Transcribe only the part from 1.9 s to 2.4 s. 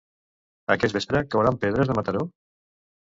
a Mataró?